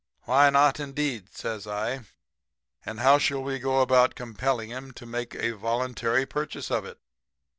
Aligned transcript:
"'Why 0.23 0.49
not, 0.49 0.79
indeed?' 0.79 1.31
says 1.37 1.67
I. 1.67 2.07
'And 2.83 3.01
how 3.01 3.19
shall 3.19 3.43
we 3.43 3.59
go 3.59 3.81
about 3.81 4.15
compelling 4.15 4.71
him 4.71 4.93
to 4.93 5.05
make 5.05 5.35
a 5.35 5.51
voluntary 5.55 6.25
purchase 6.25 6.71
of 6.71 6.85
it?' 6.85 6.97